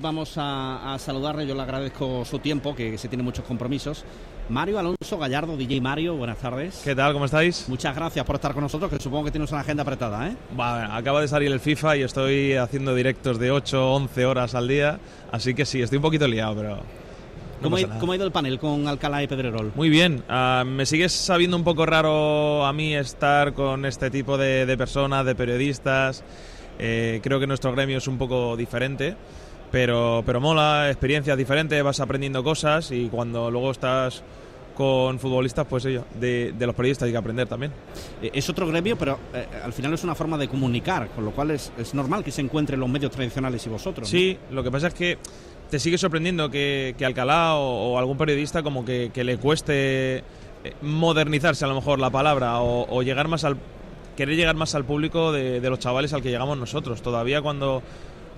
Vamos 0.00 0.32
a, 0.36 0.96
saludarle, 0.98 1.46
yo 1.46 1.54
le 1.54 1.60
agradezco 1.60 2.24
su 2.24 2.38
tiempo, 2.38 2.74
que 2.74 2.96
se 2.96 3.08
tiene 3.08 3.22
muchos 3.22 3.44
compromisos. 3.44 4.04
Mario 4.48 4.78
Alonso 4.78 5.18
Gallardo, 5.18 5.58
DJ 5.58 5.82
Mario, 5.82 6.16
buenas 6.16 6.38
tardes. 6.38 6.80
¿Qué 6.82 6.94
tal? 6.94 7.12
¿Cómo 7.12 7.26
estáis? 7.26 7.68
Muchas 7.68 7.94
gracias 7.94 8.24
por 8.24 8.36
estar 8.36 8.54
con 8.54 8.62
nosotros, 8.62 8.90
que 8.90 8.98
supongo 8.98 9.26
que 9.26 9.30
tienes 9.30 9.52
una 9.52 9.60
agenda 9.60 9.82
apretada, 9.82 10.28
¿eh? 10.28 10.36
acaba 10.90 11.20
de 11.20 11.28
salir 11.28 11.52
el 11.52 11.60
FIFA 11.60 11.98
y 11.98 12.02
estoy 12.02 12.54
haciendo 12.54 12.94
directos 12.94 13.38
de 13.38 13.50
8, 13.50 13.94
11 13.94 14.24
horas 14.24 14.54
al 14.54 14.68
día, 14.68 14.98
así 15.32 15.52
que 15.52 15.66
sí, 15.66 15.82
estoy 15.82 15.96
un 15.96 16.02
poquito 16.02 16.26
liado, 16.26 16.56
pero... 16.56 16.78
¿Cómo, 17.60 17.76
ha, 17.76 18.16
ido 18.16 18.24
el 18.24 18.32
panel 18.32 18.58
con 18.58 18.88
Alcalá 18.88 19.22
y 19.22 19.26
Pedrerol? 19.26 19.72
Muy 19.74 19.90
bien, 19.90 20.24
ah, 20.30 20.64
me 20.66 20.86
sigue 20.86 21.10
sabiendo 21.10 21.58
un 21.58 21.64
poco 21.64 21.84
raro 21.84 22.64
a 22.64 22.72
mí 22.72 22.96
estar 22.96 23.52
con 23.52 23.84
este 23.84 24.10
tipo 24.10 24.38
de, 24.38 24.74
personas, 24.78 25.26
de 25.26 25.34
periodistas. 25.34 26.24
Eh, 26.78 27.20
creo 27.22 27.38
que 27.38 27.46
nuestro 27.46 27.70
gremio 27.72 27.98
es 27.98 28.08
un 28.08 28.16
poco 28.16 28.56
diferente 28.56 29.14
pero, 29.70 30.22
pero 30.26 30.40
mola, 30.40 30.88
experiencias 30.90 31.36
diferentes, 31.36 31.82
vas 31.82 32.00
aprendiendo 32.00 32.42
cosas 32.42 32.90
y 32.90 33.08
cuando 33.08 33.50
luego 33.50 33.70
estás 33.70 34.22
con 34.74 35.18
futbolistas, 35.18 35.66
pues 35.66 35.84
ello, 35.84 36.04
de, 36.18 36.54
los 36.58 36.74
periodistas 36.74 37.06
hay 37.06 37.12
que 37.12 37.18
aprender 37.18 37.46
también. 37.46 37.70
Eh, 38.22 38.30
es 38.32 38.48
otro 38.48 38.66
gremio, 38.66 38.96
pero 38.96 39.18
eh, 39.34 39.46
al 39.62 39.72
final 39.74 39.92
es 39.92 40.02
una 40.04 40.14
forma 40.14 40.38
de 40.38 40.48
comunicar, 40.48 41.08
con 41.08 41.24
lo 41.24 41.32
cual 41.32 41.50
es, 41.50 41.70
es 41.76 41.92
normal 41.92 42.24
que 42.24 42.32
se 42.32 42.40
encuentren 42.40 42.80
los 42.80 42.88
medios 42.88 43.10
tradicionales 43.10 43.66
y 43.66 43.68
vosotros. 43.68 44.08
Sí, 44.08 44.38
lo 44.50 44.62
que 44.62 44.70
pasa 44.70 44.88
es 44.88 44.94
que 44.94 45.18
te 45.70 45.78
sigue 45.78 45.98
sorprendiendo 45.98 46.50
que, 46.50 46.94
que 46.96 47.04
Alcalá 47.04 47.56
o, 47.56 47.98
algún 47.98 48.16
periodista 48.16 48.62
como 48.62 48.84
que, 48.84 49.12
le 49.14 49.36
cueste 49.36 50.18
eh, 50.18 50.22
modernizarse 50.82 51.64
a 51.64 51.68
lo 51.68 51.74
mejor 51.74 51.98
la 51.98 52.10
palabra 52.10 52.60
o, 52.60 53.02
llegar 53.02 53.28
más 53.28 53.44
al 53.44 53.58
querer 54.16 54.36
llegar 54.36 54.56
más 54.56 54.74
al 54.74 54.84
público 54.84 55.30
de, 55.30 55.60
de 55.60 55.70
los 55.70 55.78
chavales 55.78 56.12
al 56.12 56.22
que 56.22 56.30
llegamos 56.30 56.58
nosotros. 56.58 57.00
Todavía 57.02 57.40
cuando 57.42 57.82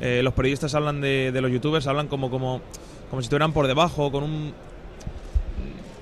eh, 0.02 0.20
los 0.24 0.34
periodistas 0.34 0.74
hablan 0.74 1.00
de, 1.00 1.30
los 1.40 1.50
youtubers, 1.52 1.86
hablan 1.86 2.08
como, 2.08 2.28
como, 2.28 2.60
como 3.08 3.22
si 3.22 3.26
estuvieran 3.26 3.52
por 3.52 3.68
debajo, 3.68 4.10
con 4.10 4.24
un 4.24 4.52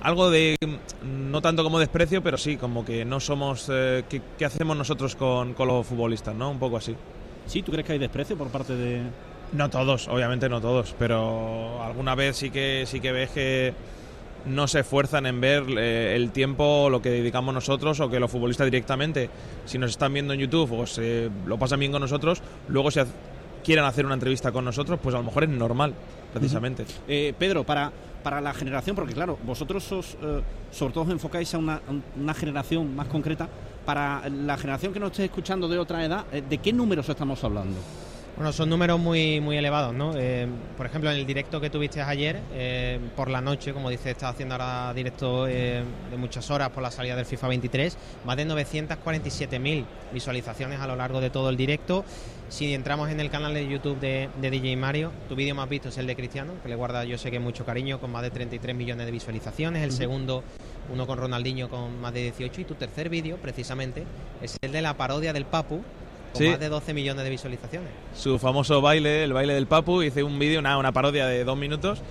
algo 0.01 0.31
de 0.31 0.55
no 1.03 1.39
tanto 1.43 1.63
como 1.63 1.77
desprecio, 1.77 2.23
pero 2.23 2.35
sí, 2.39 2.57
como 2.57 2.83
que 2.83 3.05
no 3.05 3.19
somos 3.19 3.69
eh, 3.71 4.03
¿qué, 4.09 4.43
hacemos 4.43 4.75
nosotros 4.75 5.15
con, 5.15 5.53
con, 5.53 5.67
los 5.67 5.85
futbolistas, 5.85 6.33
¿no? 6.33 6.49
Un 6.49 6.57
poco 6.57 6.77
así. 6.77 6.95
Sí, 7.45 7.61
¿tú 7.61 7.71
crees 7.71 7.85
que 7.85 7.93
hay 7.93 7.99
desprecio 7.99 8.35
por 8.35 8.47
parte 8.47 8.75
de 8.75 9.03
No 9.53 9.69
todos, 9.69 10.07
obviamente 10.07 10.49
no 10.49 10.59
todos, 10.61 10.95
pero 10.97 11.83
alguna 11.83 12.15
vez 12.15 12.37
sí 12.37 12.49
que 12.49 12.85
sí 12.87 13.01
que 13.01 13.11
ves 13.11 13.29
que 13.29 13.73
no 14.45 14.67
se 14.67 14.79
esfuerzan 14.79 15.27
en 15.27 15.39
ver 15.39 15.63
eh, 15.77 16.15
el 16.15 16.31
tiempo, 16.31 16.89
lo 16.89 17.03
que 17.03 17.11
dedicamos 17.11 17.53
nosotros 17.53 17.99
o 17.99 18.09
que 18.09 18.19
los 18.19 18.31
futbolistas 18.31 18.65
directamente, 18.65 19.29
si 19.65 19.77
nos 19.77 19.91
están 19.91 20.11
viendo 20.11 20.33
en 20.33 20.39
YouTube 20.39 20.71
o 20.71 20.87
se 20.87 21.29
lo 21.45 21.59
pasan 21.59 21.79
bien 21.79 21.91
con 21.91 22.01
nosotros, 22.01 22.41
luego 22.67 22.89
se 22.89 23.05
quieran 23.63 23.85
hacer 23.85 24.05
una 24.05 24.15
entrevista 24.15 24.51
con 24.51 24.65
nosotros, 24.65 24.99
pues 25.01 25.15
a 25.15 25.19
lo 25.19 25.23
mejor 25.23 25.43
es 25.43 25.49
normal, 25.49 25.93
precisamente. 26.33 26.85
Eh, 27.07 27.33
Pedro, 27.37 27.63
para, 27.63 27.91
para 28.23 28.41
la 28.41 28.53
generación, 28.53 28.95
porque 28.95 29.13
claro, 29.13 29.37
vosotros 29.43 29.91
os, 29.91 30.17
eh, 30.21 30.41
sobre 30.71 30.93
todo 30.93 31.03
os 31.05 31.09
enfocáis 31.09 31.53
a 31.53 31.57
una, 31.57 31.81
una, 32.19 32.33
generación 32.33 32.95
más 32.95 33.07
concreta, 33.07 33.47
para 33.85 34.27
la 34.29 34.57
generación 34.57 34.93
que 34.93 34.99
nos 34.99 35.11
esté 35.11 35.25
escuchando 35.25 35.67
de 35.67 35.79
otra 35.79 36.05
edad, 36.05 36.25
eh, 36.31 36.43
¿de 36.47 36.57
qué 36.59 36.71
números 36.71 37.07
estamos 37.09 37.43
hablando? 37.43 37.77
Bueno, 38.35 38.53
son 38.53 38.69
números 38.69 38.99
muy, 38.99 39.39
muy 39.39 39.57
elevados, 39.57 39.93
¿no? 39.93 40.13
por 40.77 40.85
ejemplo, 40.85 41.11
en 41.11 41.17
el 41.17 41.25
directo 41.27 41.61
que 41.61 41.69
tuviste 41.69 42.01
ayer, 42.01 42.39
por 43.15 43.29
la 43.29 43.41
noche, 43.41 43.73
como 43.73 43.89
dice, 43.89 44.11
estás 44.11 44.31
haciendo 44.31 44.55
ahora 44.55 44.93
directo 44.93 45.45
de 45.45 45.83
muchas 46.17 46.49
horas 46.49 46.69
por 46.69 46.81
la 46.81 46.89
salida 46.89 47.15
del 47.15 47.25
FIFA 47.25 47.49
23, 47.49 47.97
más 48.25 48.37
de 48.37 48.47
947.000 48.47 49.85
visualizaciones 50.13 50.79
a 50.79 50.87
lo 50.87 50.95
largo 50.95 51.21
de 51.21 51.29
todo 51.29 51.49
el 51.49 51.57
directo 51.57 52.03
si 52.51 52.73
entramos 52.73 53.09
en 53.09 53.21
el 53.21 53.29
canal 53.29 53.53
de 53.53 53.65
YouTube 53.65 53.97
de, 54.01 54.29
DJ 54.41 54.75
Mario, 54.75 55.13
tu 55.29 55.35
vídeo 55.35 55.55
más 55.55 55.69
visto 55.69 55.87
es 55.87 55.97
el 55.97 56.05
de 56.05 56.17
Cristiano, 56.17 56.51
que 56.61 56.67
le 56.67 56.75
guarda 56.75 57.05
yo 57.05 57.17
sé 57.17 57.31
que 57.31 57.39
mucho 57.39 57.65
cariño, 57.65 58.01
con 58.01 58.11
más 58.11 58.23
de 58.23 58.29
33 58.29 58.75
millones 58.75 59.05
de 59.05 59.11
visualizaciones. 59.13 59.81
El 59.83 59.93
segundo, 59.93 60.43
uno 60.91 61.07
con 61.07 61.17
Ronaldinho 61.17 61.69
con 61.69 62.01
más 62.01 62.13
de 62.13 62.23
18. 62.23 62.59
Y 62.59 62.65
tu 62.65 62.75
tercer 62.75 63.07
vídeo, 63.07 63.37
precisamente, 63.37 64.03
es 64.41 64.57
el 64.61 64.73
de 64.73 64.81
la 64.81 64.97
parodia 64.97 65.31
del 65.31 65.45
Papu, 65.45 65.81
con 66.33 66.47
más 66.47 66.59
de 66.59 66.69
12 66.69 66.93
millones 66.93 67.23
de 67.23 67.29
visualizaciones. 67.29 67.89
Su 68.15 68.39
famoso 68.39 68.81
baile, 68.81 69.23
el 69.23 69.33
baile 69.33 69.53
del 69.53 69.67
Papu, 69.67 70.01
hice 70.01 70.23
un 70.23 70.37
vídeo, 70.39 70.59
una, 70.59 70.77
una 70.77 70.91
parodia 70.91 71.27
de 71.27 71.43
dos 71.43 71.57
minutos 71.57 72.01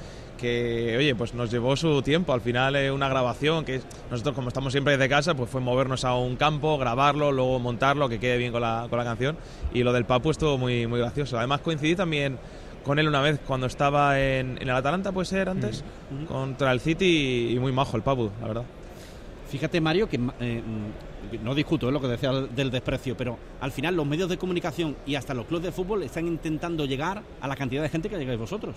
que, 0.41 0.97
oye, 0.97 1.15
pues 1.15 1.35
nos 1.35 1.51
llevó 1.51 1.77
su 1.77 2.03
tiempo. 2.03 2.33
Al 2.33 2.41
final 2.41 2.75
es 2.77 2.91
una 2.91 3.09
grabación 3.09 3.65
que 3.65 3.81
nosotros, 4.11 4.35
como 4.35 4.49
estamos 4.49 4.73
siempre 4.73 4.97
desde 4.97 5.09
casa, 5.09 5.35
pues 5.35 5.51
fue 5.51 5.61
movernos 5.61 6.05
a 6.05 6.15
un 6.15 6.37
campo, 6.37 6.79
grabarlo, 6.79 7.31
luego 7.31 7.59
montarlo, 7.59 8.09
que 8.09 8.19
quede 8.19 8.39
bien 8.39 8.51
con 8.51 8.63
la, 8.63 8.87
con 8.89 8.99
la 8.99 9.05
canción. 9.05 9.37
Y 9.75 9.83
lo 9.83 9.93
del 9.93 10.07
Papu 10.07 10.31
estuvo 10.31 10.57
muy, 10.57 10.87
muy 10.87 10.99
gracioso. 11.01 11.39
Además 11.39 11.61
coincidí 11.61 11.95
también 11.95 12.39
con 12.85 12.99
él 12.99 13.07
una 13.09 13.21
vez 13.21 13.39
cuando 13.47 13.67
estaba 13.67 14.19
en, 14.21 14.59
el 14.61 14.71
Atalanta, 14.71 15.13
puede 15.13 15.27
ser 15.27 15.49
antes, 15.49 15.85
mm, 16.11 16.25
contra 16.25 16.73
el 16.73 16.81
City 16.81 17.51
y, 17.53 17.59
muy 17.59 17.73
majo 17.73 17.97
el 17.97 18.03
Papu, 18.03 18.31
la 18.41 18.49
verdad. 18.49 18.65
Fíjate, 19.51 19.81
Mario, 19.81 20.09
que 20.09 20.17
eh, 20.39 20.63
mm, 20.63 21.45
no 21.45 21.55
discuto 21.57 21.91
lo 21.91 22.01
que 22.01 22.07
decía 22.07 22.31
del 22.33 22.71
desprecio, 22.71 23.17
pero 23.17 23.37
al 23.61 23.73
final 23.73 23.97
los 23.97 24.07
medios 24.07 24.29
de 24.29 24.39
comunicación 24.39 24.97
y 25.07 25.17
hasta 25.17 25.35
los 25.35 25.47
clubes 25.47 25.65
de 25.65 25.73
fútbol 25.73 26.05
están 26.05 26.29
intentando 26.29 26.87
llegar 26.87 27.23
a 27.41 27.49
la 27.49 27.57
cantidad 27.57 27.83
de 27.83 27.89
gente 27.89 28.09
que 28.09 28.17
llegáis 28.17 28.39
vosotros. 28.39 28.77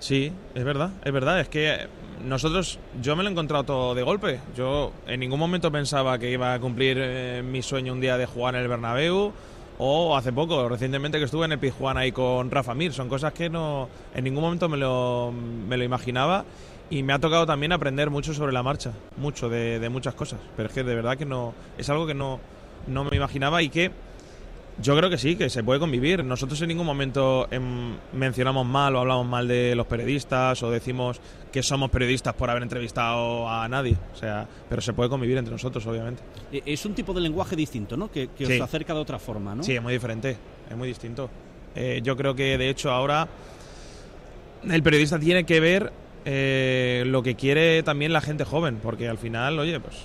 Sí, 0.00 0.30
es 0.54 0.64
verdad, 0.64 0.90
es 1.02 1.12
verdad. 1.12 1.40
Es 1.40 1.48
que 1.48 1.86
nosotros, 2.24 2.78
yo 3.00 3.16
me 3.16 3.22
lo 3.22 3.30
he 3.30 3.32
encontrado 3.32 3.64
todo 3.64 3.94
de 3.94 4.02
golpe. 4.02 4.40
Yo 4.54 4.92
en 5.06 5.20
ningún 5.20 5.38
momento 5.38 5.72
pensaba 5.72 6.18
que 6.18 6.30
iba 6.30 6.52
a 6.52 6.60
cumplir 6.60 6.98
eh, 7.00 7.42
mi 7.42 7.62
sueño 7.62 7.94
un 7.94 8.00
día 8.00 8.18
de 8.18 8.26
jugar 8.26 8.56
en 8.56 8.62
el 8.62 8.68
Bernabéu 8.68 9.32
o 9.78 10.16
hace 10.16 10.32
poco, 10.32 10.68
recientemente 10.68 11.18
que 11.18 11.24
estuve 11.24 11.46
en 11.46 11.52
el 11.52 11.58
Pizjuán 11.58 11.96
ahí 11.96 12.12
con 12.12 12.50
Rafa 12.50 12.74
Mir. 12.74 12.92
Son 12.92 13.08
cosas 13.08 13.32
que 13.32 13.48
no 13.48 13.88
en 14.14 14.24
ningún 14.24 14.42
momento 14.42 14.68
me 14.68 14.76
lo, 14.76 15.32
me 15.32 15.76
lo 15.76 15.84
imaginaba 15.84 16.44
y 16.92 17.02
me 17.02 17.14
ha 17.14 17.18
tocado 17.18 17.46
también 17.46 17.72
aprender 17.72 18.10
mucho 18.10 18.34
sobre 18.34 18.52
la 18.52 18.62
marcha, 18.62 18.92
mucho 19.16 19.48
de, 19.48 19.78
de 19.78 19.88
muchas 19.88 20.14
cosas. 20.14 20.38
Pero 20.54 20.68
es 20.68 20.74
que 20.74 20.84
de 20.84 20.94
verdad 20.94 21.16
que 21.16 21.24
no 21.24 21.54
es 21.78 21.88
algo 21.88 22.06
que 22.06 22.12
no, 22.12 22.38
no 22.86 23.04
me 23.04 23.16
imaginaba 23.16 23.62
y 23.62 23.70
que 23.70 23.90
yo 24.78 24.94
creo 24.94 25.08
que 25.08 25.16
sí, 25.16 25.36
que 25.36 25.48
se 25.48 25.64
puede 25.64 25.80
convivir. 25.80 26.22
Nosotros 26.22 26.60
en 26.60 26.68
ningún 26.68 26.84
momento 26.84 27.48
em, 27.50 27.96
mencionamos 28.12 28.66
mal 28.66 28.94
o 28.94 29.00
hablamos 29.00 29.26
mal 29.26 29.48
de 29.48 29.74
los 29.74 29.86
periodistas 29.86 30.62
o 30.62 30.70
decimos 30.70 31.18
que 31.50 31.62
somos 31.62 31.90
periodistas 31.90 32.34
por 32.34 32.50
haber 32.50 32.62
entrevistado 32.62 33.48
a 33.48 33.66
nadie. 33.70 33.96
O 34.12 34.16
sea, 34.16 34.46
pero 34.68 34.82
se 34.82 34.92
puede 34.92 35.08
convivir 35.08 35.38
entre 35.38 35.52
nosotros, 35.52 35.86
obviamente. 35.86 36.22
E, 36.52 36.62
es 36.66 36.84
un 36.84 36.92
tipo 36.92 37.14
de 37.14 37.22
lenguaje 37.22 37.56
distinto, 37.56 37.96
¿no? 37.96 38.10
Que, 38.10 38.28
os 38.38 38.60
acerca 38.60 38.92
de 38.92 39.00
otra 39.00 39.18
forma, 39.18 39.54
¿no? 39.54 39.62
Sí, 39.62 39.74
es 39.74 39.82
muy 39.82 39.94
diferente, 39.94 40.36
es 40.68 40.76
muy 40.76 40.88
distinto. 40.88 41.30
Eh, 41.74 42.02
yo 42.04 42.18
creo 42.18 42.34
que 42.34 42.58
de 42.58 42.68
hecho 42.68 42.90
ahora 42.90 43.26
el 44.62 44.82
periodista 44.82 45.18
tiene 45.18 45.44
que 45.44 45.58
ver 45.58 46.01
eh, 46.24 47.04
lo 47.06 47.22
que 47.22 47.34
quiere 47.34 47.82
también 47.82 48.12
la 48.12 48.20
gente 48.20 48.44
joven, 48.44 48.78
porque 48.82 49.08
al 49.08 49.18
final, 49.18 49.58
oye, 49.58 49.80
pues 49.80 49.96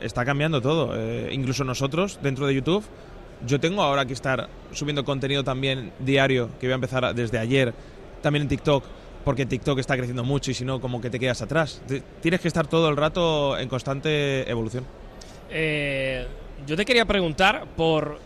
está 0.00 0.24
cambiando 0.24 0.60
todo. 0.60 0.92
Eh, 0.96 1.28
incluso 1.32 1.64
nosotros, 1.64 2.18
dentro 2.22 2.46
de 2.46 2.54
YouTube, 2.54 2.84
yo 3.46 3.60
tengo 3.60 3.82
ahora 3.82 4.06
que 4.06 4.12
estar 4.12 4.48
subiendo 4.72 5.04
contenido 5.04 5.44
también 5.44 5.92
diario, 5.98 6.50
que 6.58 6.66
voy 6.66 6.72
a 6.72 6.76
empezar 6.76 7.14
desde 7.14 7.38
ayer, 7.38 7.74
también 8.22 8.42
en 8.42 8.48
TikTok, 8.48 8.84
porque 9.24 9.46
TikTok 9.46 9.78
está 9.78 9.96
creciendo 9.96 10.24
mucho 10.24 10.50
y 10.50 10.54
si 10.54 10.64
no, 10.64 10.80
como 10.80 11.00
que 11.00 11.10
te 11.10 11.18
quedas 11.18 11.42
atrás. 11.42 11.82
Tienes 12.22 12.40
que 12.40 12.48
estar 12.48 12.66
todo 12.66 12.88
el 12.88 12.96
rato 12.96 13.58
en 13.58 13.68
constante 13.68 14.50
evolución. 14.50 14.84
Eh, 15.50 16.26
yo 16.66 16.76
te 16.76 16.84
quería 16.84 17.04
preguntar 17.04 17.66
por... 17.76 18.18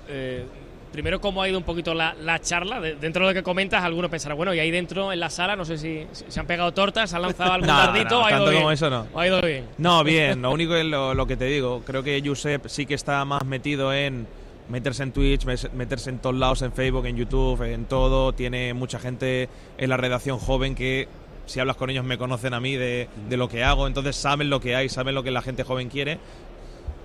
Primero, 0.94 1.21
cómo 1.21 1.43
ha 1.43 1.49
ido 1.49 1.59
un 1.59 1.65
poquito 1.65 1.93
la, 1.93 2.15
charla. 2.41 2.81
dentro 2.81 3.27
de 3.27 3.32
lo 3.32 3.34
que 3.34 3.43
comentas, 3.43 3.82
algunos 3.82 4.12
pensarán, 4.12 4.37
bueno, 4.37 4.55
y 4.55 4.60
ahí 4.60 4.71
dentro 4.71 5.12
en 5.12 5.19
la 5.19 5.28
sala, 5.28 5.56
no 5.56 5.65
sé 5.65 5.77
si, 5.77 6.06
se 6.12 6.38
han 6.38 6.47
pegado 6.47 6.72
tortas, 6.72 7.10
se 7.10 7.16
han 7.16 7.22
lanzado 7.22 7.53
algún 7.55 7.66
no, 7.66 7.77
dardito, 7.77 8.21
no, 8.21 8.25
ha 8.25 8.31
ido 8.31 8.44
bien. 8.49 8.62
Como 8.62 8.71
eso 8.71 8.91
no. 8.91 9.06
ha 9.12 9.27
ido 9.27 9.43
bien. 9.43 9.65
No, 9.77 10.05
bien. 10.05 10.41
Lo 10.41 10.53
único 10.53 10.77
es 10.77 10.84
lo, 10.84 11.12
lo, 11.12 11.27
que 11.27 11.37
te 11.37 11.47
digo. 11.47 11.82
Creo 11.84 12.05
que 12.05 12.22
Josep 12.25 12.69
sí 12.69 12.87
que 12.87 12.94
está 12.94 13.25
más 13.25 13.44
metido 13.44 13.93
en 13.93 14.28
meterse 14.69 15.03
en 15.03 15.10
Twitch, 15.10 15.44
meterse 15.72 16.10
en 16.10 16.21
todos 16.21 16.37
lados, 16.37 16.62
en 16.62 16.72
Facebook, 16.72 17.06
en 17.06 17.16
YouTube, 17.16 17.61
en 17.62 17.87
todo. 17.87 18.32
Tiene 18.32 18.72
mucha 18.72 19.00
gente 19.00 19.49
en 19.76 19.91
la 19.91 19.97
redacción 19.97 20.38
joven 20.38 20.76
que 20.76 21.08
si 21.46 21.61
hablas 21.61 21.76
con 21.76 21.91
ellos 21.91 22.05
me 22.05 22.19
conocen 22.19 22.55
a 22.55 22.61
mí 22.61 22.76
de, 22.76 23.08
lo 23.31 23.49
que 23.49 23.64
hago, 23.64 23.87
entonces 23.87 24.17
saben 24.17 24.50
lo 24.50 24.61
que 24.61 24.76
hay, 24.76 24.88
saben 24.88 25.14
lo 25.14 25.23
que 25.23 25.31
la 25.31 25.43
gente 25.43 25.64
joven 25.64 25.88
quiere. 25.88 26.19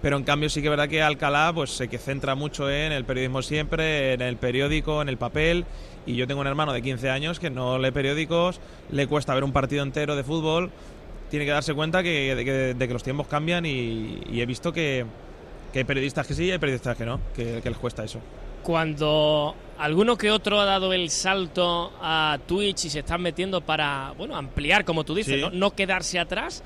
Pero 0.01 0.18
en 0.18 0.24
cambio 0.24 0.50
sí 0.50 0.62
que 0.62 0.68
es 0.68 0.69
verdad 0.69 0.88
que 0.88 1.01
Alcalá 1.01 1.51
pues 1.54 1.72
se 1.72 1.88
que 1.88 1.98
centra 1.98 2.36
mucho 2.36 2.69
en 2.69 2.92
el 2.92 3.04
periodismo 3.04 3.42
siempre, 3.42 4.13
en 4.13 4.22
el 4.22 4.38
periódico, 4.38 5.01
en 5.01 5.10
el 5.10 5.18
papel. 5.18 5.66
Y 6.06 6.16
yo 6.16 6.25
tengo 6.25 6.42
un 6.42 6.48
hermano 6.48 6.74
de 6.74 6.81
15 6.81 7.10
años 7.10 7.40
que 7.40 7.50
no 7.50 7.78
lee 7.78 7.92
periódicos, 7.92 8.62
le 8.92 9.07
cuesta 9.07 9.34
ver 9.34 9.44
un 9.44 9.51
partido 9.51 9.84
entero 9.84 10.16
de 10.16 10.24
fútbol. 10.24 10.72
Tiene 11.30 11.46
que 11.46 11.51
darse 11.51 11.74
cuenta 11.74 12.01
que, 12.01 12.34
de, 12.34 12.88
que, 12.88 12.94
los 12.94 13.04
tiempos 13.04 13.28
cambian 13.28 13.66
y 13.66 14.42
he 14.42 14.46
visto 14.46 14.74
que, 14.74 15.06
que 15.72 15.80
hay 15.80 15.86
periodistas 15.86 16.28
que 16.28 16.34
sí 16.34 16.46
y 16.46 16.51
hay 16.51 16.57
periodistas 16.57 16.98
que 16.98 17.06
no, 17.06 17.19
que, 17.36 17.62
les 17.63 17.78
cuesta 17.78 18.04
eso. 18.04 18.19
Cuando 18.63 19.56
alguno 19.78 20.18
que 20.18 20.31
otro 20.31 20.60
ha 20.60 20.66
dado 20.66 20.92
el 20.94 21.10
salto 21.10 21.94
a 22.01 22.38
Twitch 22.46 22.86
y 22.86 22.90
se 22.90 23.00
están 23.00 23.22
metiendo 23.22 23.62
para, 23.62 24.13
bueno, 24.18 24.36
ampliar, 24.36 24.84
como 24.84 25.04
tú 25.04 25.16
dices, 25.16 25.51
¿no? 25.54 25.72
quedarse 25.72 26.19
atrás, 26.19 26.63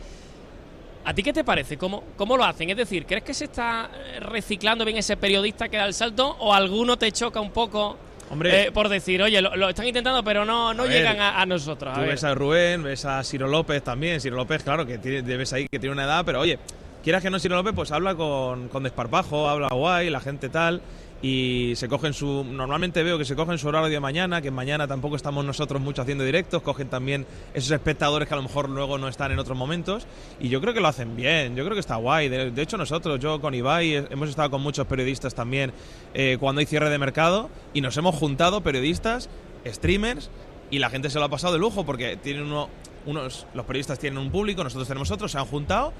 ¿A 1.05 1.13
ti 1.13 1.21
qué 1.23 1.33
te 1.33 1.43
parece? 1.43 1.77
¿Cómo, 1.77 2.03
¿Cómo 2.15 2.37
lo 2.37 2.45
hacen? 2.45 2.69
Es 2.69 2.77
decir, 2.77 3.05
¿crees 3.05 3.23
que 3.23 3.33
se 3.33 3.45
está 3.45 3.89
reciclando 4.21 4.85
bien 4.85 4.97
ese 4.97 5.17
periodista 5.17 5.67
que 5.67 5.77
da 5.77 5.85
el 5.85 5.93
salto 5.93 6.37
o 6.39 6.53
alguno 6.53 6.97
te 6.97 7.11
choca 7.11 7.41
un 7.41 7.51
poco 7.51 7.97
Hombre, 8.29 8.63
eh, 8.67 8.71
por 8.71 8.89
decir, 8.89 9.21
oye, 9.21 9.41
lo, 9.41 9.69
están 9.69 9.85
intentando, 9.85 10.23
pero 10.23 10.45
no, 10.45 10.73
no 10.73 10.85
llegan 10.85 11.19
a, 11.19 11.45
nosotros. 11.45 11.93
tú 11.93 12.01
ves 12.01 12.23
a 12.23 12.33
Rubén, 12.33 12.81
ves 12.81 13.05
a 13.05 13.23
Ciro 13.23 13.47
López 13.47 13.83
también. 13.83 14.21
Ciro 14.21 14.37
López, 14.37 14.63
claro, 14.63 14.85
que 14.85 14.97
tiene, 14.97 15.21
ves 15.21 15.53
ahí 15.53 15.67
que 15.69 15.77
tiene 15.77 15.93
una 15.93 16.05
edad, 16.05 16.23
pero 16.25 16.39
oye, 16.39 16.57
quieras 17.03 17.21
que 17.21 17.29
no 17.29 17.37
Ciro 17.37 17.55
López, 17.55 17.73
pues 17.75 17.91
habla 17.91 18.15
con, 18.15 18.69
con 18.69 18.83
desparpajo, 18.83 19.49
habla 19.49 19.67
guay, 19.67 20.09
la 20.09 20.21
gente 20.21 20.49
tal 20.49 20.81
y 21.23 21.71
se 21.77 21.87
cogen 21.87 22.13
su 22.13 22.43
normalmente 22.43 23.01
veo 23.01 23.17
que 23.17 23.23
se 23.23 23.33
cogen 23.33 23.57
su 23.57 23.69
horario 23.69 23.89
de 23.89 23.99
mañana 24.01 24.41
que 24.41 24.51
mañana 24.51 24.89
tampoco 24.89 25.15
estamos 25.15 25.45
nosotros 25.45 25.81
mucho 25.81 26.01
haciendo 26.01 26.25
directos 26.25 26.61
cogen 26.61 26.89
también 26.89 27.25
esos 27.53 27.71
espectadores 27.71 28.27
que 28.27 28.33
a 28.33 28.37
lo 28.37 28.43
mejor 28.43 28.67
luego 28.67 28.97
no 28.97 29.07
están 29.07 29.31
en 29.31 29.39
otros 29.39 29.57
momentos 29.57 30.05
y 30.41 30.49
yo 30.49 30.59
creo 30.59 30.73
que 30.73 30.81
lo 30.81 30.89
hacen 30.89 31.15
bien 31.15 31.55
yo 31.55 31.63
creo 31.63 31.75
que 31.75 31.79
está 31.79 31.95
guay 31.95 32.27
de, 32.27 32.61
hecho 32.61 32.77
nosotros 32.77 33.21
yo 33.21 33.39
con 33.39 33.53
Ibai 33.53 34.05
hemos 34.09 34.27
estado 34.27 34.51
con 34.51 34.61
muchos 34.61 34.85
periodistas 34.85 35.33
también 35.33 35.71
eh, 36.13 36.35
cuando 36.41 36.59
hay 36.59 36.65
cierre 36.65 36.89
de 36.89 36.97
mercado 36.97 37.49
y 37.73 37.79
nos 37.79 37.95
hemos 37.95 38.15
juntado 38.15 38.61
periodistas 38.61 39.29
streamers 39.65 40.29
y 40.71 40.79
la 40.79 40.89
gente 40.89 41.09
se 41.09 41.19
lo 41.19 41.25
ha 41.25 41.29
pasado 41.29 41.53
de 41.53 41.59
lujo 41.59 41.85
porque 41.85 42.17
tienen 42.17 42.43
uno, 42.43 42.67
unos 43.05 43.47
los 43.53 43.65
periodistas 43.65 43.97
tienen 43.97 44.19
un 44.19 44.29
público 44.29 44.61
nosotros 44.61 44.89
tenemos 44.89 45.09
otros 45.09 45.31
se 45.31 45.37
han 45.37 45.45
juntado 45.45 45.93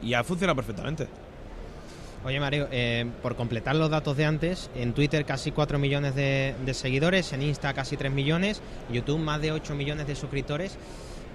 y 0.00 0.14
ha 0.14 0.24
funcionado 0.24 0.56
perfectamente 0.56 1.06
Oye 2.24 2.40
Mario, 2.40 2.68
eh, 2.70 3.04
por 3.20 3.36
completar 3.36 3.76
los 3.76 3.90
datos 3.90 4.16
de 4.16 4.24
antes, 4.24 4.70
en 4.74 4.94
Twitter 4.94 5.26
casi 5.26 5.50
4 5.50 5.78
millones 5.78 6.14
de, 6.14 6.54
seguidores, 6.72 7.34
en 7.34 7.42
Insta 7.42 7.74
casi 7.74 7.98
3 7.98 8.10
millones, 8.10 8.62
YouTube 8.90 9.18
más 9.18 9.42
de 9.42 9.52
8 9.52 9.74
millones 9.74 10.06
de 10.06 10.16
suscriptores. 10.16 10.78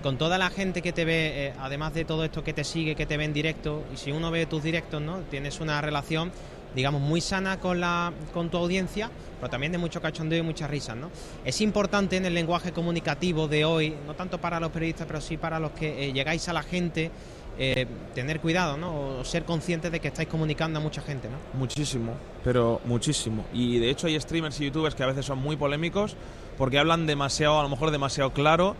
Con 0.01 0.17
toda 0.17 0.39
la 0.39 0.49
gente 0.49 0.81
que 0.81 0.91
te 0.91 1.05
ve, 1.05 1.47
eh, 1.47 1.53
además 1.59 1.93
de 1.93 2.05
todo 2.05 2.23
esto 2.23 2.43
que 2.43 2.53
te 2.53 2.63
sigue, 2.63 2.95
que 2.95 3.05
te 3.05 3.17
ve 3.17 3.25
en 3.25 3.33
directo, 3.33 3.83
y 3.93 3.97
si 3.97 4.11
uno 4.11 4.31
ve 4.31 4.47
tus 4.47 4.63
directos, 4.63 4.99
¿no? 4.99 5.19
Tienes 5.29 5.59
una 5.59 5.79
relación, 5.79 6.31
digamos, 6.73 7.01
muy 7.01 7.21
sana 7.21 7.59
con, 7.59 7.79
la, 7.79 8.11
con 8.33 8.49
tu 8.49 8.57
audiencia, 8.57 9.11
pero 9.39 9.51
también 9.51 9.71
de 9.71 9.77
mucho 9.77 10.01
cachondeo 10.01 10.39
y 10.39 10.43
muchas 10.43 10.71
risas, 10.71 10.97
¿no? 10.97 11.11
Es 11.45 11.61
importante 11.61 12.17
en 12.17 12.25
el 12.25 12.33
lenguaje 12.33 12.71
comunicativo 12.71 13.47
de 13.47 13.63
hoy, 13.63 13.95
no 14.07 14.15
tanto 14.15 14.41
para 14.41 14.59
los 14.59 14.71
periodistas, 14.71 15.05
pero 15.05 15.21
sí 15.21 15.37
para 15.37 15.59
los 15.59 15.71
que 15.71 16.05
eh, 16.05 16.13
llegáis 16.13 16.49
a 16.49 16.53
la 16.53 16.63
gente, 16.63 17.11
eh, 17.61 17.85
tener 18.15 18.39
cuidado, 18.39 18.77
¿no? 18.77 19.19
O 19.19 19.25
ser 19.25 19.43
conscientes 19.43 19.91
de 19.91 19.99
que 19.99 20.07
estáis 20.07 20.29
comunicando 20.29 20.79
a 20.79 20.81
mucha 20.81 21.01
gente, 21.01 21.27
¿no? 21.27 21.59
Muchísimo, 21.59 22.13
pero 22.41 22.79
muchísimo. 22.85 23.43
Y 23.53 23.79
de 23.79 23.89
hecho 23.89 24.07
hay 24.07 24.17
streamers 24.17 24.61
y 24.61 24.65
youtubers 24.65 24.95
que 24.95 25.03
a 25.03 25.07
veces 25.07 25.25
son 25.25 25.39
muy 25.39 25.57
polémicos 25.57 26.15
porque 26.57 26.79
hablan 26.79 27.05
demasiado, 27.05 27.59
a 27.59 27.63
lo 27.63 27.67
mejor 27.67 27.91
demasiado 27.91 28.31
claro 28.31 28.77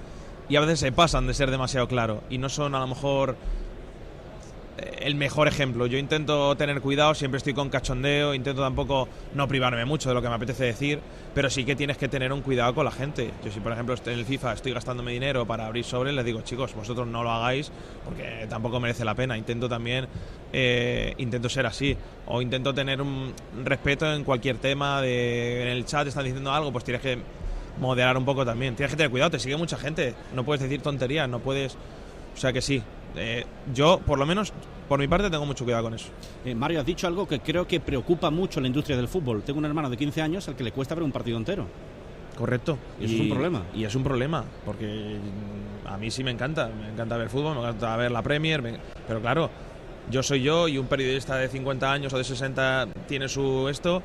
y 0.48 0.56
a 0.56 0.62
veces 0.62 0.80
se 0.80 0.94
pasan 0.94 1.28
de 1.28 1.34
ser 1.34 1.52
demasiado 1.52 1.90
claro 1.90 2.24
y 2.30 2.38
no 2.38 2.48
son 2.48 2.74
a 2.74 2.80
lo 2.80 2.88
mejor 2.88 3.36
el 5.00 5.16
mejor 5.16 5.48
ejemplo. 5.48 5.86
Yo 5.88 5.98
intento 5.98 6.56
tener 6.56 6.81
cuidado, 6.81 7.14
siempre 7.16 7.38
estoy 7.38 7.54
con 7.54 7.70
cachondeo, 7.70 8.34
intento 8.34 8.62
tampoco 8.62 9.08
no 9.34 9.48
privarme 9.48 9.86
mucho 9.86 10.10
de 10.10 10.16
lo 10.16 10.22
que 10.22 10.30
me 10.30 10.36
apetece 10.36 10.66
decir, 10.66 11.00
pero 11.34 11.50
sí 11.50 11.66
que 11.66 11.76
tienes 11.76 11.98
que 11.98 12.08
tener 12.08 12.34
un 12.34 12.42
cuidado 12.42 12.74
con 12.76 12.86
la 12.86 12.92
gente. 12.92 13.31
Yo 13.44 13.52
si 13.52 13.60
por 13.60 13.72
ejemplo 13.72 13.96
en 14.06 14.20
el 14.20 14.26
FIFA 14.26 14.54
estoy 14.54 14.74
gastándome 14.74 15.12
dinero 15.12 15.46
para 15.46 15.66
abrir 15.66 15.84
sobres, 15.84 16.14
les 16.14 16.26
digo, 16.26 16.42
chicos, 16.42 16.74
vosotros 16.76 17.08
no 17.08 17.24
lo 17.24 17.31
hagáis 17.31 17.72
porque 18.06 18.48
tampoco 18.50 18.80
merece 18.80 19.06
la 19.06 19.16
pena. 19.16 19.38
Intento 19.38 19.70
también, 19.70 20.08
eh, 20.54 21.14
intento 21.18 21.50
ser 21.50 21.66
así, 21.66 21.96
o 22.25 22.42
intento 22.42 22.74
tener 22.74 23.02
un 23.02 23.34
respeto 23.64 24.12
en 24.14 24.24
cualquier 24.24 24.58
tema, 24.58 25.02
de, 25.02 25.64
en 25.64 25.68
el 25.70 25.86
chat 25.86 26.08
están 26.08 26.25
diciendo 26.25 26.52
algo, 26.52 26.72
pues 26.72 26.84
tienes 26.84 27.02
que 27.02 27.18
moderar 27.80 28.18
un 28.18 28.25
poco 28.25 28.46
también. 28.46 28.75
Tienes 28.75 28.92
que 28.92 28.98
tener 28.98 29.12
cuidado, 29.12 29.32
te 29.32 29.40
sigue 29.40 29.58
mucha 29.58 29.78
gente, 29.78 30.14
no 30.34 30.44
puedes 30.44 30.62
decir 30.62 30.82
tonterías, 30.82 31.28
no 31.30 31.40
puedes... 31.40 31.78
O 32.36 32.38
sea 32.38 32.54
que 32.54 32.62
sí, 32.62 32.82
eh, 33.16 33.46
yo, 33.74 34.00
por 34.06 34.20
lo 34.20 34.26
menos, 34.26 34.54
por 34.88 35.00
mi 35.00 35.08
parte, 35.08 35.30
tengo 35.30 35.46
mucho 35.46 35.64
cuidado 35.64 35.84
con 35.84 35.94
eso. 35.94 36.08
Eh, 36.46 36.56
Mario, 36.56 36.80
has 36.80 36.86
dicho 36.86 37.08
algo 37.08 37.28
que 37.28 37.40
creo 37.40 37.68
que 37.68 37.80
preocupa 37.80 38.30
mucho 38.30 38.60
a 38.60 38.62
la 38.62 38.68
industria 38.68 38.98
del 38.98 39.08
fútbol. 39.08 39.44
Tengo 39.44 39.60
un 39.60 39.66
hermano 39.66 39.90
de 39.90 39.98
15 39.98 40.22
años 40.22 40.48
al 40.48 40.56
que 40.56 40.64
le 40.64 40.72
cuesta 40.72 40.96
ver 40.96 41.04
un 41.04 41.12
partido 41.12 41.38
entero. 41.38 41.66
Correcto. 42.38 42.78
Y, 43.00 43.06
eso 43.06 43.16
es 43.16 43.22
un 43.22 43.30
problema. 43.30 43.64
Y 43.76 43.84
es 43.84 43.96
un 43.96 44.04
problema, 44.04 44.46
porque 44.66 45.18
a 45.86 45.98
mí 45.98 46.10
sí 46.10 46.24
me 46.24 46.32
encanta. 46.32 46.70
Me 46.70 46.90
encanta 46.90 47.18
ver 47.18 47.30
fútbol, 47.30 47.56
me 47.56 47.62
encanta 47.62 47.96
ver 47.98 48.12
la 48.12 48.22
Premier. 48.22 48.80
Pero 49.08 49.22
claro, 49.22 49.50
yo 50.10 50.24
soy 50.24 50.42
yo 50.42 50.68
y 50.68 50.78
un 50.78 50.88
periodista 50.88 51.36
de 51.36 51.50
50 51.50 51.92
años 51.92 52.14
o 52.14 52.18
de 52.18 52.24
60 52.24 52.88
tiene 53.08 53.28
su 53.28 53.68
esto 53.70 54.02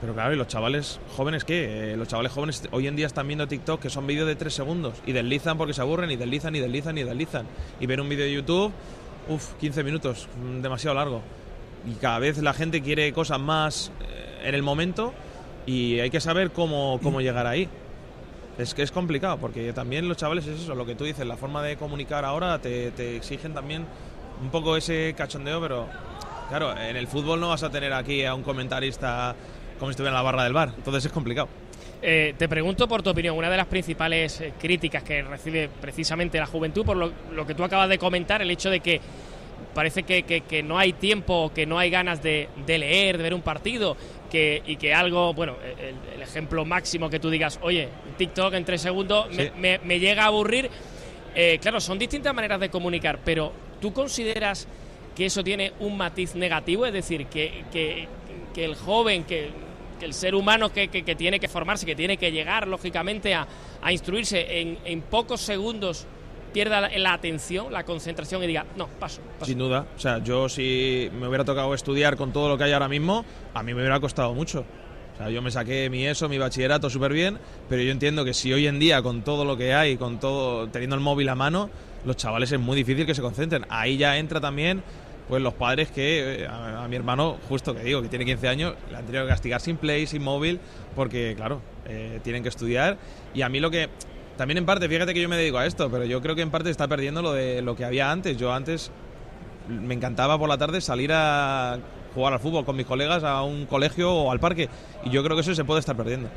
pero 0.00 0.14
claro, 0.14 0.32
¿y 0.32 0.36
los 0.36 0.46
chavales 0.46 0.98
jóvenes 1.14 1.44
qué? 1.44 1.92
Eh, 1.92 1.96
los 1.96 2.08
chavales 2.08 2.32
jóvenes 2.32 2.62
hoy 2.70 2.86
en 2.86 2.96
día 2.96 3.06
están 3.06 3.26
viendo 3.26 3.46
TikTok 3.46 3.80
que 3.80 3.90
son 3.90 4.06
vídeos 4.06 4.26
de 4.26 4.34
tres 4.34 4.54
segundos 4.54 4.94
y 5.06 5.12
deslizan 5.12 5.58
porque 5.58 5.74
se 5.74 5.82
aburren 5.82 6.10
y 6.10 6.16
deslizan 6.16 6.56
y 6.56 6.60
deslizan 6.60 6.96
y 6.96 7.04
deslizan. 7.04 7.46
Y 7.80 7.86
ver 7.86 8.00
un 8.00 8.08
vídeo 8.08 8.24
de 8.24 8.32
YouTube, 8.32 8.72
uff, 9.28 9.54
15 9.60 9.84
minutos, 9.84 10.28
mm, 10.42 10.62
demasiado 10.62 10.94
largo. 10.94 11.20
Y 11.86 11.94
cada 11.94 12.18
vez 12.18 12.38
la 12.38 12.54
gente 12.54 12.80
quiere 12.80 13.12
cosas 13.12 13.38
más 13.40 13.92
eh, 14.00 14.48
en 14.48 14.54
el 14.54 14.62
momento 14.62 15.12
y 15.66 16.00
hay 16.00 16.08
que 16.08 16.20
saber 16.20 16.50
cómo, 16.50 16.98
cómo 17.02 17.20
llegar 17.20 17.46
ahí. 17.46 17.68
Es 18.56 18.72
que 18.72 18.82
es 18.82 18.92
complicado 18.92 19.36
porque 19.36 19.72
también 19.74 20.08
los 20.08 20.16
chavales 20.16 20.46
es 20.46 20.62
eso, 20.62 20.74
lo 20.74 20.86
que 20.86 20.94
tú 20.94 21.04
dices, 21.04 21.26
la 21.26 21.36
forma 21.36 21.62
de 21.62 21.76
comunicar 21.76 22.24
ahora 22.24 22.58
te, 22.58 22.90
te 22.92 23.16
exigen 23.16 23.52
también 23.52 23.86
un 24.42 24.50
poco 24.50 24.76
ese 24.76 25.14
cachondeo, 25.16 25.60
pero 25.60 25.86
claro, 26.48 26.76
en 26.76 26.96
el 26.96 27.06
fútbol 27.06 27.38
no 27.40 27.50
vas 27.50 27.62
a 27.62 27.70
tener 27.70 27.92
aquí 27.92 28.24
a 28.24 28.34
un 28.34 28.42
comentarista 28.42 29.34
como 29.80 29.90
si 29.90 29.92
estuviera 29.92 30.10
en 30.10 30.16
la 30.16 30.22
barra 30.22 30.44
del 30.44 30.52
bar. 30.52 30.74
Entonces 30.76 31.06
es 31.06 31.10
complicado. 31.10 31.48
Eh, 32.02 32.34
te 32.38 32.48
pregunto 32.48 32.86
por 32.86 33.02
tu 33.02 33.10
opinión, 33.10 33.36
una 33.36 33.50
de 33.50 33.56
las 33.56 33.66
principales 33.66 34.40
eh, 34.40 34.52
críticas 34.58 35.02
que 35.02 35.22
recibe 35.22 35.68
precisamente 35.80 36.38
la 36.38 36.46
juventud, 36.46 36.84
por 36.84 36.96
lo, 36.96 37.46
que 37.46 37.54
tú 37.54 37.64
acabas 37.64 37.88
de 37.88 37.98
comentar, 37.98 38.40
el 38.42 38.50
hecho 38.50 38.70
de 38.70 38.80
que 38.80 39.00
parece 39.74 40.02
que, 40.02 40.62
no 40.62 40.78
hay 40.78 40.92
tiempo, 40.92 41.50
que 41.54 41.64
no 41.66 41.78
hay 41.78 41.90
ganas 41.90 42.22
de, 42.22 42.48
leer, 42.66 43.16
de 43.16 43.22
ver 43.22 43.34
un 43.34 43.42
partido, 43.42 43.96
que, 44.30 44.62
y 44.66 44.76
que 44.76 44.94
algo, 44.94 45.34
bueno, 45.34 45.56
el, 46.14 46.22
ejemplo 46.22 46.64
máximo 46.64 47.08
que 47.10 47.18
tú 47.18 47.30
digas, 47.30 47.58
oye, 47.62 47.88
TikTok 48.16 48.54
en 48.54 48.64
tres 48.64 48.82
segundos 48.82 49.28
me, 49.58 49.98
llega 49.98 50.24
a 50.24 50.26
aburrir. 50.26 50.70
Eh, 51.34 51.58
claro, 51.60 51.80
son 51.80 51.98
distintas 51.98 52.34
maneras 52.34 52.60
de 52.60 52.68
comunicar, 52.70 53.20
pero 53.24 53.52
¿tú 53.80 53.92
consideras 53.92 54.66
que 55.14 55.26
eso 55.26 55.44
tiene 55.44 55.72
un 55.80 55.96
matiz 55.96 56.34
negativo? 56.34 56.86
Es 56.86 56.92
decir, 56.92 57.26
que, 57.26 57.64
que 57.72 58.64
el 58.64 58.74
joven, 58.74 59.24
que 59.24 59.50
el 60.04 60.14
ser 60.14 60.34
humano 60.34 60.72
que, 60.72 60.88
tiene 61.16 61.40
que 61.40 61.48
formarse, 61.48 61.86
que 61.86 61.96
tiene 61.96 62.16
que 62.16 62.32
llegar, 62.32 62.66
lógicamente, 62.66 63.34
a, 63.34 63.46
instruirse 63.90 64.60
en, 64.84 65.02
pocos 65.02 65.40
segundos 65.40 66.06
pierda 66.52 66.80
la, 66.80 67.12
atención, 67.12 67.72
la 67.72 67.84
concentración 67.84 68.42
y 68.42 68.48
diga, 68.48 68.66
no, 68.76 68.88
paso, 68.88 69.20
Sin 69.42 69.58
duda. 69.58 69.86
O 69.96 70.00
sea, 70.00 70.18
yo 70.18 70.48
si 70.48 71.08
me 71.18 71.28
hubiera 71.28 71.44
tocado 71.44 71.72
estudiar 71.74 72.16
con 72.16 72.32
todo 72.32 72.48
lo 72.48 72.58
que 72.58 72.64
hay 72.64 72.72
ahora 72.72 72.88
mismo, 72.88 73.24
a 73.54 73.62
mí 73.62 73.72
me 73.72 73.80
hubiera 73.80 74.00
costado 74.00 74.34
mucho. 74.34 74.64
O 75.14 75.16
sea, 75.16 75.30
yo 75.30 75.42
me 75.42 75.50
saqué 75.50 75.88
mi 75.90 76.06
ESO, 76.06 76.28
mi 76.28 76.38
bachillerato 76.38 76.90
súper 76.90 77.12
bien, 77.12 77.38
pero 77.68 77.82
yo 77.82 77.92
entiendo 77.92 78.24
que 78.24 78.34
si 78.34 78.52
hoy 78.52 78.66
en 78.66 78.78
día, 78.78 79.02
con 79.02 79.22
todo 79.22 79.44
lo 79.44 79.56
que 79.56 79.74
hay, 79.74 79.96
con 79.96 80.18
todo, 80.18 80.68
teniendo 80.68 80.96
el 80.96 81.02
móvil 81.02 81.28
a 81.28 81.34
mano, 81.34 81.70
los 82.04 82.16
chavales 82.16 82.50
es 82.50 82.58
muy 82.58 82.76
difícil 82.76 83.06
que 83.06 83.14
se 83.14 83.22
concentren. 83.22 83.66
Ahí 83.68 83.96
ya 83.96 84.16
entra 84.16 84.40
también 84.40 84.82
pues 85.30 85.42
los 85.42 85.54
padres 85.54 85.90
que 85.90 86.42
eh, 86.42 86.46
a, 86.46 86.86
mi 86.88 86.96
hermano, 86.96 87.38
justo 87.48 87.74
que 87.74 87.82
digo, 87.82 88.02
que 88.02 88.08
tiene 88.08 88.26
15 88.26 88.48
años, 88.48 88.74
le 88.90 88.96
han 88.96 89.06
tenido 89.06 89.24
que 89.24 89.30
castigar 89.30 89.60
sin 89.60 89.76
play, 89.76 90.06
sin 90.06 90.22
móvil, 90.22 90.60
porque 90.94 91.34
claro, 91.36 91.62
eh, 91.86 92.20
tienen 92.22 92.42
que 92.42 92.50
estudiar. 92.50 92.98
Y 93.32 93.42
a 93.42 93.48
mí 93.48 93.60
lo 93.60 93.70
que, 93.70 93.88
también 94.36 94.58
en 94.58 94.66
parte, 94.66 94.88
fíjate 94.88 95.14
que 95.14 95.22
yo 95.22 95.28
me 95.28 95.36
dedico 95.36 95.58
a 95.58 95.66
esto, 95.66 95.90
pero 95.90 96.04
yo 96.04 96.20
creo 96.20 96.34
que 96.34 96.42
en 96.42 96.50
parte 96.50 96.68
está 96.68 96.88
perdiendo 96.88 97.22
lo 97.22 97.32
de 97.32 97.62
lo 97.62 97.76
que 97.76 97.84
había 97.84 98.10
antes. 98.10 98.36
Yo 98.36 98.52
antes 98.52 98.90
me 99.68 99.94
encantaba 99.94 100.38
por 100.38 100.48
la 100.48 100.58
tarde 100.58 100.80
salir 100.80 101.12
a 101.14 101.78
jugar 102.14 102.32
al 102.32 102.40
fútbol 102.40 102.64
con 102.64 102.76
mis 102.76 102.86
colegas 102.86 103.22
a 103.22 103.42
un 103.42 103.66
colegio 103.66 104.12
o 104.12 104.32
al 104.32 104.40
parque, 104.40 104.68
y 105.04 105.10
yo 105.10 105.22
creo 105.22 105.36
que 105.36 105.42
eso 105.42 105.54
se 105.54 105.64
puede 105.64 105.80
estar 105.80 105.96
perdiendo. 105.96 106.28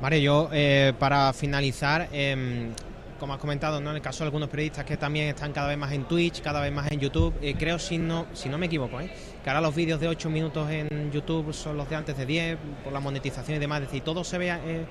Vale, 0.00 0.20
yo 0.20 0.48
eh, 0.52 0.92
para 0.98 1.32
finalizar, 1.32 2.08
em, 2.12 2.72
como 3.18 3.34
has 3.34 3.40
comentado, 3.40 3.80
¿no? 3.80 3.90
en 3.90 3.96
el 3.96 4.02
caso 4.02 4.24
de 4.24 4.28
algunos 4.28 4.48
periodistas 4.48 4.84
que 4.84 4.96
también 4.96 5.28
están 5.28 5.52
cada 5.52 5.68
vez 5.68 5.78
más 5.78 5.92
en 5.92 6.04
Twitch, 6.04 6.40
cada 6.40 6.60
vez 6.60 6.72
más 6.72 6.90
en 6.90 7.00
YouTube, 7.00 7.34
eh, 7.40 7.54
creo, 7.58 7.78
si 7.78 7.98
no, 7.98 8.26
si 8.32 8.48
no 8.48 8.58
me 8.58 8.66
equivoco, 8.66 9.00
¿eh? 9.00 9.10
que 9.42 9.50
ahora 9.50 9.60
los 9.60 9.74
vídeos 9.74 10.00
de 10.00 10.08
8 10.08 10.30
minutos 10.30 10.70
en 10.70 11.10
YouTube 11.12 11.52
son 11.52 11.76
los 11.76 11.88
de 11.88 11.96
antes 11.96 12.16
de 12.16 12.26
10, 12.26 12.58
por 12.82 12.92
la 12.92 13.00
monetización 13.00 13.56
y 13.56 13.60
demás, 13.60 13.80
es 13.82 13.88
decir, 13.88 14.02
todo 14.02 14.24
se 14.24 14.38
ve 14.38 14.50
eh, 14.50 14.86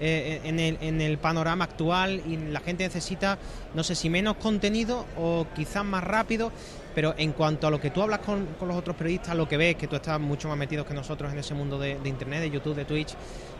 eh, 0.00 0.40
en, 0.44 1.00
el, 1.00 1.18
panorama 1.18 1.64
actual 1.64 2.20
y 2.26 2.36
la 2.36 2.60
gente 2.60 2.84
necesita, 2.84 3.38
no 3.74 3.84
sé 3.84 3.94
si 3.94 4.10
menos 4.10 4.36
contenido 4.36 5.06
o 5.16 5.46
quizás 5.54 5.84
más 5.84 6.02
rápido, 6.02 6.50
pero 6.94 7.14
en 7.16 7.32
cuanto 7.32 7.66
a 7.66 7.70
lo 7.70 7.80
que 7.80 7.90
tú 7.90 8.02
hablas 8.02 8.20
con, 8.20 8.46
los 8.60 8.76
otros 8.76 8.96
periodistas, 8.96 9.36
lo 9.36 9.48
que 9.48 9.56
ves, 9.56 9.76
que 9.76 9.86
tú 9.86 9.96
estás 9.96 10.20
mucho 10.20 10.48
más 10.48 10.56
metido 10.56 10.84
que 10.84 10.94
nosotros 10.94 11.32
en 11.32 11.38
ese 11.38 11.54
mundo 11.54 11.78
de, 11.78 11.98
Internet, 12.04 12.40
de 12.40 12.50
YouTube, 12.50 12.74
de 12.74 12.84
Twitch, 12.84 13.14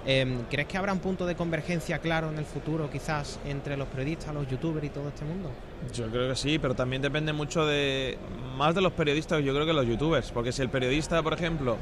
em, 0.04 0.44
¿crees 0.50 0.66
que 0.66 0.76
habrá 0.76 0.92
un 0.92 0.98
punto 0.98 1.24
de 1.24 1.36
convergencia 1.36 1.98
claro 1.98 2.30
en 2.30 2.38
el 2.38 2.44
futuro 2.44 2.90
quizás 2.90 3.38
entre 3.44 3.76
los 3.76 3.88
periodistas, 3.88 4.34
los 4.34 4.48
youtubers 4.48 4.86
y 4.86 4.90
todo 4.90 5.08
este 5.08 5.24
mundo? 5.24 5.50
Yo 5.92 6.08
creo 6.10 6.28
que 6.28 6.36
sí, 6.36 6.58
pero 6.58 6.74
también 6.74 7.00
depende 7.00 7.32
mucho 7.32 7.64
de 7.64 8.18
más 8.56 8.74
de 8.74 8.80
los 8.80 8.92
periodistas, 8.92 9.42
yo 9.42 9.54
creo 9.54 9.66
que 9.66 9.72
los 9.72 9.86
youtubers, 9.86 10.30
porque 10.32 10.52
si 10.52 10.62
el 10.62 10.68
periodista, 10.68 11.22
por 11.22 11.32
ejemplo, 11.32 11.76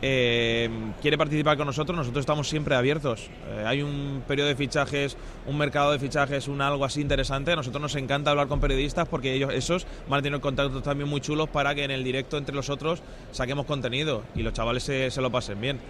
eh, 0.00 0.70
quiere 1.00 1.18
participar 1.18 1.56
con 1.56 1.66
nosotros, 1.66 1.96
nosotros 1.96 2.22
estamos 2.22 2.48
siempre 2.48 2.74
abiertos. 2.74 3.28
Eh, 3.48 3.64
hay 3.66 3.82
un 3.82 4.22
periodo 4.26 4.48
de 4.48 4.56
fichajes, 4.56 5.16
un 5.46 5.58
mercado 5.58 5.92
de 5.92 5.98
fichajes, 5.98 6.46
un 6.48 6.60
algo 6.60 6.84
así 6.84 7.00
interesante. 7.00 7.52
A 7.52 7.56
nosotros 7.56 7.82
nos 7.82 7.94
encanta 7.96 8.30
hablar 8.30 8.48
con 8.48 8.60
periodistas 8.60 9.08
porque 9.08 9.34
ellos, 9.34 9.52
esos 9.52 9.86
van 10.08 10.20
a 10.20 10.22
tener 10.22 10.40
contactos 10.40 10.82
también 10.82 11.08
muy 11.08 11.20
chulos 11.20 11.48
para 11.48 11.74
que 11.74 11.84
en 11.84 11.90
el 11.90 12.04
directo 12.04 12.38
entre 12.38 12.54
los 12.54 12.70
otros 12.70 13.02
saquemos 13.32 13.66
contenido 13.66 14.22
y 14.34 14.42
los 14.42 14.52
chavales 14.52 14.84
se, 14.84 15.10
se 15.10 15.20
lo 15.20 15.30
pasen 15.30 15.60
bien. 15.60 15.80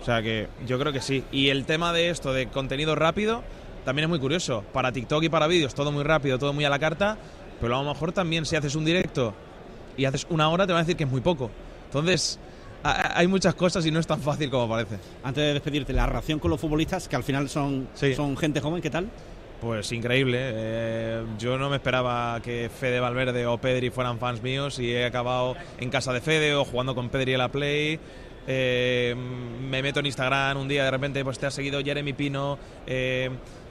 O 0.00 0.04
sea 0.04 0.22
que 0.22 0.48
yo 0.66 0.78
creo 0.78 0.92
que 0.92 1.00
sí. 1.00 1.24
Y 1.32 1.48
el 1.48 1.64
tema 1.64 1.92
de 1.92 2.10
esto, 2.10 2.32
de 2.32 2.48
contenido 2.48 2.94
rápido, 2.94 3.42
también 3.84 4.04
es 4.04 4.10
muy 4.10 4.18
curioso. 4.18 4.64
Para 4.72 4.92
TikTok 4.92 5.22
y 5.24 5.28
para 5.28 5.46
vídeos, 5.46 5.74
todo 5.74 5.90
muy 5.90 6.04
rápido, 6.04 6.38
todo 6.38 6.52
muy 6.52 6.64
a 6.64 6.70
la 6.70 6.78
carta, 6.78 7.16
pero 7.60 7.76
a 7.76 7.82
lo 7.82 7.88
mejor 7.88 8.12
también 8.12 8.44
si 8.44 8.56
haces 8.56 8.74
un 8.74 8.84
directo 8.84 9.34
y 9.96 10.04
haces 10.04 10.26
una 10.30 10.48
hora, 10.50 10.66
te 10.66 10.72
van 10.72 10.80
a 10.80 10.82
decir 10.84 10.96
que 10.96 11.04
es 11.04 11.10
muy 11.10 11.20
poco. 11.20 11.50
Entonces, 11.86 12.38
hay 12.82 13.26
muchas 13.26 13.54
cosas 13.54 13.84
y 13.86 13.90
no 13.90 14.00
es 14.00 14.06
tan 14.06 14.20
fácil 14.20 14.50
como 14.50 14.68
parece. 14.68 14.98
Antes 15.22 15.44
de 15.44 15.52
despedirte, 15.54 15.92
la 15.92 16.06
relación 16.06 16.38
con 16.38 16.50
los 16.50 16.60
futbolistas, 16.60 17.08
que 17.08 17.16
al 17.16 17.24
final 17.24 17.48
son, 17.48 17.88
son 17.94 18.36
gente 18.36 18.60
joven, 18.60 18.80
¿qué 18.80 18.90
tal? 18.90 19.08
Pues 19.60 19.90
increíble. 19.90 20.38
Eh, 20.40 21.24
yo 21.38 21.58
no 21.58 21.68
me 21.68 21.76
esperaba 21.76 22.40
que 22.40 22.70
Fede 22.72 23.00
Valverde 23.00 23.44
o 23.46 23.58
Pedri 23.58 23.90
fueran 23.90 24.18
fans 24.18 24.42
míos 24.42 24.78
y 24.78 24.92
he 24.92 25.04
acabado 25.04 25.56
en 25.78 25.90
casa 25.90 26.12
de 26.12 26.20
Fede 26.20 26.54
o 26.54 26.64
jugando 26.64 26.94
con 26.94 27.08
Pedri 27.08 27.32
en 27.32 27.38
la 27.38 27.48
Play. 27.48 27.98
Eh, 28.46 29.14
me 29.68 29.82
meto 29.82 30.00
en 30.00 30.06
Instagram 30.06 30.58
un 30.58 30.68
día 30.68 30.84
de 30.84 30.90
repente 30.90 31.22
pues 31.22 31.38
te 31.38 31.44
ha 31.44 31.50
seguido 31.50 31.82
Jeremy 31.84 32.14
Pino 32.14 32.58
eh, 32.86 33.28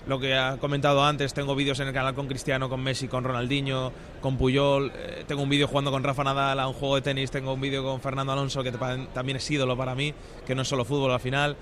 lo 0.08 0.20
que 0.20 0.36
ha 0.36 0.58
comentado 0.58 1.04
antes 1.04 1.34
tengo 1.34 1.56
vídeos 1.56 1.80
en 1.80 1.88
el 1.88 1.94
canal 1.94 2.16
con 2.16 2.28
Cristiano 2.28 2.70
con 2.70 2.82
Messi 2.82 3.08
con 3.08 3.24
Ronaldinho 3.24 3.92
con 4.22 4.38
Puyol 4.38 4.92
tengo 5.28 5.42
un 5.42 5.50
vídeo 5.50 5.68
jugando 5.68 5.92
con 5.92 6.04
Rafa 6.04 6.24
Nadal 6.24 6.60
a 6.60 6.68
un 6.68 6.74
juego 6.74 6.96
de 6.96 7.02
tenis 7.02 7.30
tengo 7.30 7.54
un 7.54 7.62
vídeo 7.62 7.84
con 7.84 8.00
Fernando 8.00 8.34
Alonso 8.34 8.64
que 8.64 8.72
también 8.72 9.38
es 9.38 9.52
ídolo 9.52 9.76
para 9.76 9.96
mí 9.96 10.14
que 10.46 10.56
no 10.56 10.62
es 10.62 10.68
solo 10.68 10.86
fútbol 10.86 11.12
al 11.12 11.20
final 11.20 11.58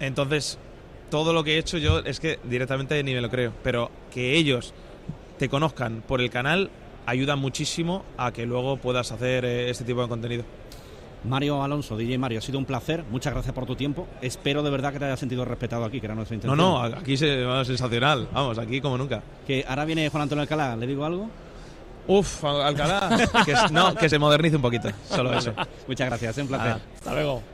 entonces 0.00 0.58
todo 1.10 1.32
lo 1.32 1.44
que 1.44 1.54
he 1.54 1.58
hecho 1.58 1.78
yo 1.78 2.00
es 2.00 2.20
que 2.20 2.38
directamente 2.44 3.02
ni 3.02 3.14
me 3.14 3.20
lo 3.20 3.30
creo, 3.30 3.52
pero 3.62 3.90
que 4.12 4.34
ellos 4.34 4.74
te 5.38 5.48
conozcan 5.48 6.02
por 6.06 6.20
el 6.20 6.30
canal 6.30 6.70
ayuda 7.06 7.36
muchísimo 7.36 8.04
a 8.16 8.32
que 8.32 8.46
luego 8.46 8.78
puedas 8.78 9.12
hacer 9.12 9.44
eh, 9.44 9.70
este 9.70 9.84
tipo 9.84 10.02
de 10.02 10.08
contenido. 10.08 10.44
Mario 11.26 11.62
Alonso, 11.62 11.96
DJ 11.96 12.18
Mario, 12.18 12.38
ha 12.38 12.42
sido 12.42 12.58
un 12.58 12.64
placer. 12.64 13.04
Muchas 13.10 13.32
gracias 13.32 13.54
por 13.54 13.66
tu 13.66 13.76
tiempo. 13.76 14.06
Espero 14.22 14.62
de 14.62 14.70
verdad 14.70 14.92
que 14.92 14.98
te 14.98 15.04
hayas 15.04 15.18
sentido 15.20 15.44
respetado 15.44 15.84
aquí, 15.84 16.00
que 16.00 16.06
era 16.06 16.14
nuestra 16.14 16.34
intención. 16.34 16.56
No, 16.56 16.88
no, 16.88 16.96
aquí 16.96 17.16
se 17.16 17.44
va 17.44 17.64
sensacional. 17.64 18.28
Vamos, 18.32 18.58
aquí 18.58 18.80
como 18.80 18.96
nunca. 18.96 19.22
Que 19.46 19.64
ahora 19.66 19.84
viene 19.84 20.08
Juan 20.08 20.22
Antonio 20.22 20.42
Alcalá, 20.42 20.76
¿le 20.76 20.86
digo 20.86 21.04
algo? 21.04 21.28
Uf, 22.08 22.44
Alcalá. 22.44 23.28
que, 23.44 23.54
no, 23.72 23.94
que 23.94 24.08
se 24.08 24.18
modernice 24.18 24.56
un 24.56 24.62
poquito. 24.62 24.88
Solo 25.08 25.32
eso. 25.36 25.52
Muchas 25.88 26.08
gracias, 26.08 26.38
es 26.38 26.42
un 26.42 26.48
placer. 26.48 26.76
hasta 26.94 27.12
luego. 27.12 27.42